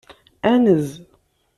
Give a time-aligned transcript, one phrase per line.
[0.51, 0.87] Anez.